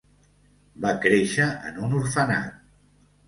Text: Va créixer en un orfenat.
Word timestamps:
Va 0.85 0.93
créixer 1.03 1.45
en 1.71 1.77
un 1.89 1.93
orfenat. 1.99 2.57